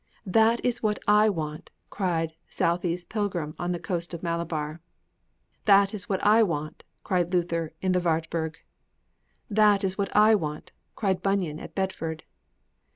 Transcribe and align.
'That 0.25 0.65
is 0.65 0.81
what 0.81 0.97
I 1.07 1.29
want!' 1.29 1.69
cried 1.91 2.33
Southey's 2.49 3.05
pilgrim 3.05 3.53
on 3.59 3.71
the 3.71 3.77
coast 3.77 4.15
of 4.15 4.23
Malabar. 4.23 4.81
'That 5.65 5.93
is 5.93 6.09
what 6.09 6.19
I 6.23 6.41
want!' 6.41 6.83
cried 7.03 7.31
Luther 7.31 7.73
in 7.83 7.91
the 7.91 7.99
Wartburg. 7.99 8.57
'That 9.51 9.83
is 9.83 9.99
what 9.99 10.09
I 10.15 10.33
want!' 10.33 10.71
cried 10.95 11.21
Bunyan 11.21 11.59
at 11.59 11.75
Bedford. 11.75 12.23